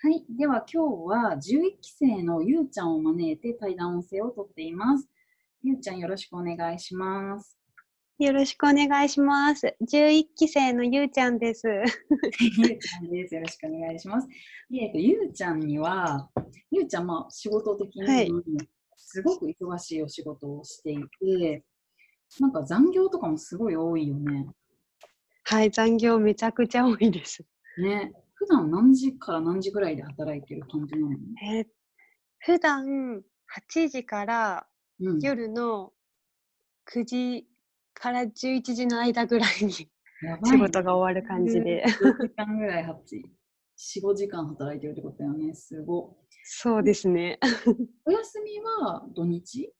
[0.00, 0.24] はい。
[0.30, 1.40] では今日は11
[1.80, 5.08] 期生のゆうちゃんを招いて対談音声をとっています。
[5.64, 7.58] ゆうちゃんよろしくお願いします。
[8.20, 9.74] よろしくお願いします。
[9.82, 11.66] 11期生のゆうちゃんです。
[11.66, 13.34] ゆうちゃんです。
[13.34, 14.28] よろしくお願いします。
[14.72, 16.30] えっと、ゆうちゃんには、
[16.70, 18.30] ゆうちゃん、まあ、仕事的に
[18.96, 21.64] すごく忙しいお仕事をしていて、はい、
[22.38, 24.46] なんか残業とかもすごい多いよね。
[25.42, 27.44] はい、残業めちゃくちゃ多いです。
[27.78, 28.12] ね。
[28.38, 31.16] 普段何時から何時ぐらいで働いてる感じなの、
[31.52, 31.66] えー、
[32.38, 33.22] 普段
[33.72, 34.66] 8時から
[35.20, 35.92] 夜の
[36.92, 37.46] 9時
[37.94, 39.88] から11時の間ぐらいに、仕
[40.58, 41.84] 事が終わる感じで。
[41.84, 45.52] 4時間ぐらい8、4、5時間働いてるってことだよね。
[45.54, 46.16] すご。
[46.44, 47.40] そうですね。
[48.06, 49.72] お休みは土日？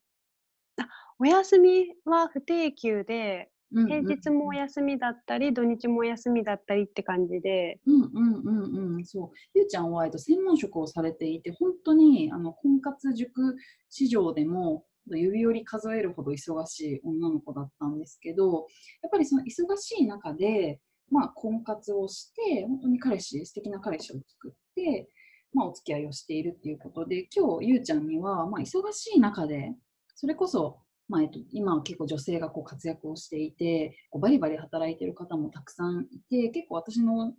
[0.80, 0.88] あ
[1.20, 7.80] お休みは不定休で、平日もお休みだったり、土日もお休みだったりって感じで。
[7.86, 9.30] うんうんうんうん、そう。
[9.54, 13.56] ゆうちゃんは、えっと、専門職をされていて、本当にあの婚活塾
[13.90, 18.66] 市場でも指折り数えるほど忙しい女の子だったんですけど、
[19.02, 25.08] やっぱりその忙しい中で、まあ、婚活をして、本当に彼氏、素敵な彼氏を作って、
[25.54, 29.72] まあ、お付き合いをしているっていうことで、今日、ゆうちゃんには、まあ、忙しい中で、
[30.14, 37.32] それこそまあえっと、今は結構女性がこう活躍をしていてこうバリバリ働いてる方もたくさんいて結構私の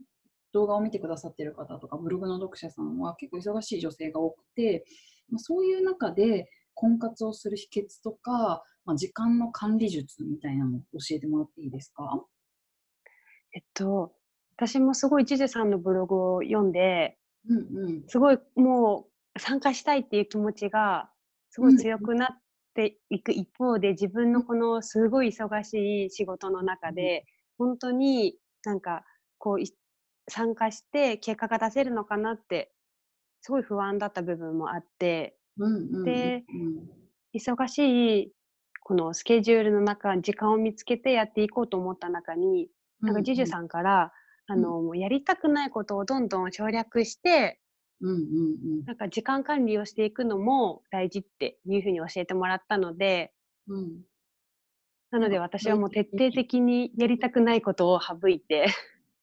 [0.53, 4.86] 動画を見てくださってる方とかブログの読者さんは結構忙しい女性が多くて、
[5.30, 12.25] まあ、そういう中で婚活をする秘訣とか、まあ、時間の管理術みたいなのを教えてもらっていいですか？
[13.53, 14.14] えっと
[14.58, 21.09] 私もすごいジジさんのブログを読んで、うんうん、すごいもう参加したいっていう気持ちが
[21.52, 22.28] すごい強くなっ
[22.73, 27.25] ていく一方で自分のこのすごい忙しい仕事の中で
[27.58, 29.03] 本当になんか
[29.38, 29.64] こう
[30.30, 32.72] 参加して結果が出せるのかなって
[33.42, 35.38] すごい不安だった部分もあって、
[36.03, 36.44] で
[37.36, 37.78] 忙し
[38.23, 38.34] い
[38.81, 42.69] このスケジュールの中時間を見つけてやっていこうと思った中に
[43.01, 44.12] なんかジュジュさんから、
[44.47, 47.59] あのやりたくないことをどんどん省略して
[48.02, 48.20] うんうんう
[48.82, 53.34] ん、なんか時間管理をしていくのも大事っていうふうに教えてもらったので、
[53.68, 54.02] うん、
[55.12, 58.68] なので私はもう徹底的にやりたくないことを省いて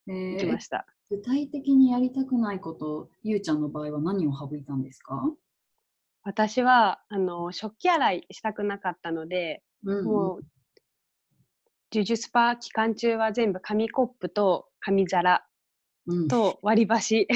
[0.07, 0.85] いきました。
[1.09, 5.23] 具体的にやりたくないこと、ゆうちゃんの場合は何を省いたんですか？
[6.23, 10.45] 私はあの食器洗いしたくなかったので、うんうん、もう
[11.91, 15.47] ジュジュスパ期間中は全部紙コップと紙皿
[16.28, 17.27] と割り箸、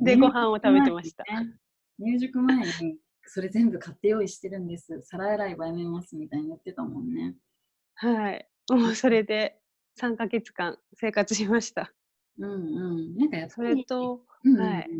[0.00, 1.24] でご飯を食べてました。
[1.98, 5.00] 入塾前にそれ全部買って用意してるんです。
[5.02, 7.34] 皿洗いはやめますみたいに言ってたもんね。
[7.94, 8.48] はい。
[8.70, 9.58] もうそれで
[10.00, 11.92] 3か月間生活しました。
[12.38, 12.56] うんう
[12.96, 13.16] ん。
[13.16, 14.90] なんかやっぱりそれと、うんうん、はい。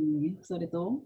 [0.43, 1.03] それと？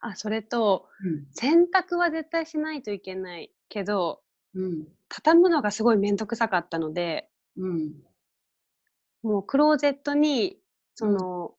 [0.00, 4.20] あ、それと、うん、洗濯は絶対しないといけないけど、
[4.54, 7.92] うん、畳むのがすごい面倒くさかったので、うん、
[9.22, 10.58] もうクローゼットに
[10.94, 11.54] その、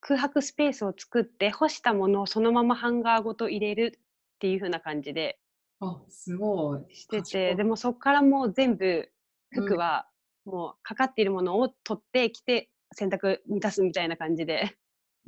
[0.00, 5.38] 空白スペースを作って干したものをそのままハンガーごと入れるっていう風な感じで
[5.80, 6.94] あすごい。
[6.94, 9.10] しててでもそこからもう全部
[9.50, 10.06] 服は
[10.46, 14.74] もうかかっているものを取ってきて洗濯に出すみたいな感じで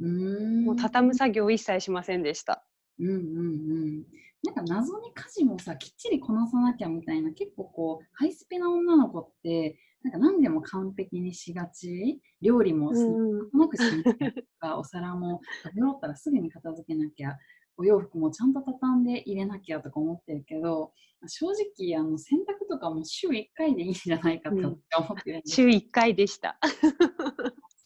[0.01, 0.65] うん。
[0.65, 2.65] もう畳む作業を一切しませんでした。
[2.99, 4.05] うんうんうん、
[4.43, 12.21] なんか謎に家事もさきっちりこなさなきゃみたいな結構こうハイスペな女の子ってなんか何でも完璧にしがち？
[12.41, 13.07] 料理もす
[13.53, 17.37] ごくしなきゃとか、 お皿も食べ終わったらすぐに片付けなきゃ
[17.77, 20.93] お洋服もちゃんと畳んで入れなきゃとか思ってるけど
[21.27, 24.77] 正直あの洗濯とかも週1回でいいんじゃないかと思っ
[25.23, 26.59] てるんです、うん、週1回でした。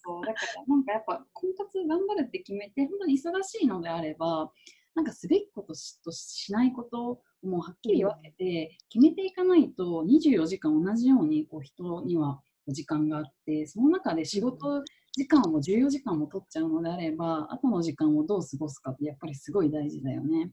[0.07, 4.53] そうだからなんかやっぱ婚活頑張るって決めて本当に忙しいのであれば
[4.97, 5.75] なんかすべきこと
[6.05, 20.51] としないことをもうはっきり分けて決めていかないと24時間同じようにこう人には時間があってその中で仕事時間を14時間も取っちゃうのであれば後の時間をどう過ごすかってやっぱりすごい大事だよね。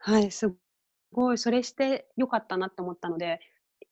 [0.00, 0.54] はいす
[1.12, 1.38] ごい。
[1.38, 3.40] それしてよかったなって思ったので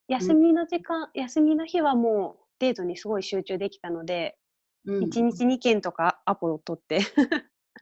[0.09, 4.37] 休みの時間、うん、休みの日はもうデートにすごい集中できたので、
[4.85, 7.01] うん、1日2件とかアポを取って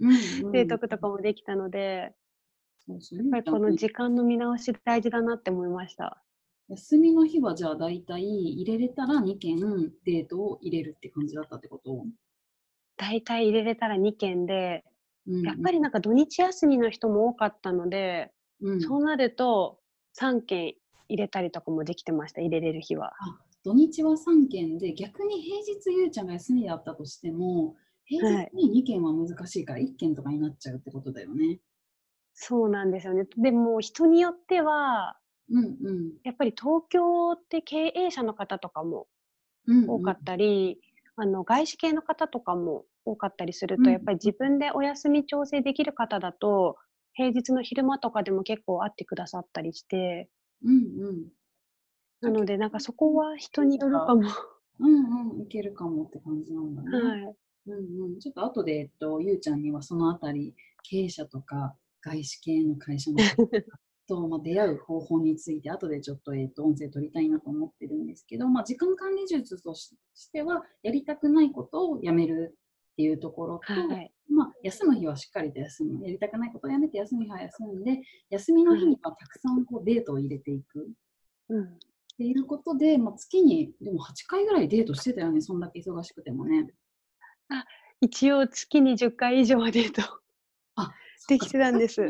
[0.00, 2.14] デートとかもできたので、
[2.88, 2.98] やっ
[3.30, 6.22] ぱりこの時間の見直し大事だなって思いました。
[6.68, 9.58] 休みの日はじゃあ大体入れれたら2件
[10.04, 12.04] デートを入れるって感じだったってこと？
[12.96, 14.84] 大体入れれたら2件で、
[15.26, 15.34] うん。
[15.40, 19.78] うん、やっぱりなんか土日休みの人も多かったので、うん、そうなると
[20.18, 20.74] 3件
[21.08, 23.12] 入れたりとかもできてました入れれる日は。
[23.64, 27.76] 土日は3件で逆に平日ゆうちゃんが休みだったとしても
[28.18, 31.60] 平日に2件は難しいから1件とかになっちゃうってことだよね。
[32.34, 33.26] そうなんですよね。
[33.36, 35.16] でも人によっては、
[35.50, 39.06] うんうん、やっぱり東京って経営者の方とかも
[39.88, 40.78] 多かったり、
[41.16, 46.76] うんうん、あの外資系の方とかも多かったりすると、うん、やっぱり自分でお休み調整できる方だと
[47.14, 50.28] 平日の昼間とかでも結構会ってくださったりして、
[50.64, 51.26] うんうん、
[52.22, 54.22] なのでなんかそこは人によるかも。
[54.78, 56.90] うんうん、いけるかもって感じなんだね。
[56.90, 57.36] はい。
[57.66, 63.18] うんうん、ちょっと後で、えっと、ゆうちゃんにはそのあたり、経営者とか外資系の会社の
[64.08, 69.96] と、まあ、出会う方法について、後でちょっと,、えっと音声取りたいなと思ってるんですけど、まあ、時間管理術とし
[70.32, 72.56] ては、やりたくないことをやめる
[72.92, 76.04] っていうところと、はい、まあ、休む日はしっかりと休む。
[76.04, 80.90] やりたくないことをやめて、休む日は休んで、休みの日にはたくさんこうデートを入れていく。
[81.48, 81.68] うん、っ
[82.16, 86.72] ていうことで、まあ、月にでも8回ぐらいデートしてたよね、そんだけ忙しくてもね。
[87.52, 87.64] あ
[88.00, 90.02] 一応月に10回以上はデート
[90.76, 90.90] あ
[91.28, 92.02] できてたんです。
[92.02, 92.08] は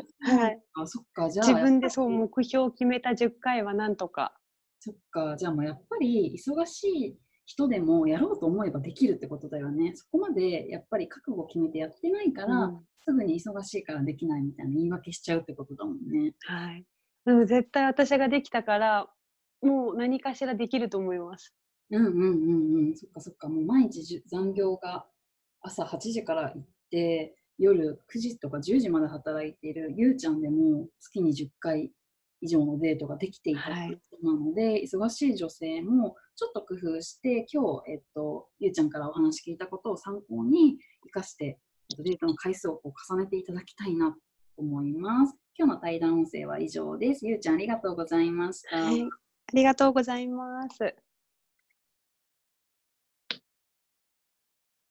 [0.48, 0.60] い。
[0.74, 4.34] あそっかじゃあ自分でそう目標を決めた10回はなんとか。
[4.80, 9.92] そっかじゃあもうやっぱり忙しい人でもやろうと思えばできるってことだよね。
[9.94, 16.34] そこまでやっぱり覚悟を決めてやってないから、うん、すぐに忙しいからできないみたいな言い訳しちゃうってことだもんね。
[16.46, 16.84] はい。
[17.26, 19.08] でも絶対私ができたから
[19.60, 21.54] もう何かしらできると思います。
[21.90, 22.96] うんうんうんうん。
[22.96, 23.48] そっかそっか。
[23.48, 25.06] もう毎日残業が
[25.62, 31.90] 朝8時から行って、夜9時とか10時まで働いているゆうちゃんでも月に10回
[32.40, 41.58] 以上のデートができていたなので、はい、忙しい女性もちょっと工夫して今日、えっと、ゆうちゃんからお話聞いたことを参考に生かして
[41.98, 44.16] デートの回数をこう重ねていただきたいなと
[44.56, 45.36] 思います。
[45.56, 47.26] 今日の対談音声は以上です。
[47.26, 48.78] ゆうちゃんありがとうございました。
[48.78, 49.08] はいあ
[49.54, 50.96] りがとうございます。